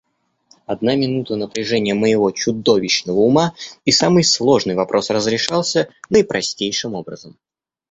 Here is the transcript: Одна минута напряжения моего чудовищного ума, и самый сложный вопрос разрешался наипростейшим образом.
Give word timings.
Одна 0.65 0.95
минута 0.95 1.35
напряжения 1.35 1.93
моего 1.93 2.31
чудовищного 2.31 3.19
ума, 3.19 3.53
и 3.85 3.91
самый 3.91 4.23
сложный 4.23 4.73
вопрос 4.73 5.11
разрешался 5.11 5.89
наипростейшим 6.09 6.95
образом. 6.95 7.37